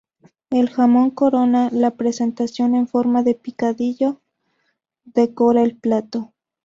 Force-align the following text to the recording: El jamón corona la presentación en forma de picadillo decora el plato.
El 0.49 0.67
jamón 0.67 1.11
corona 1.11 1.69
la 1.71 1.91
presentación 1.91 2.73
en 2.73 2.87
forma 2.87 3.21
de 3.21 3.35
picadillo 3.35 4.19
decora 5.05 5.61
el 5.61 5.77
plato. 5.77 6.33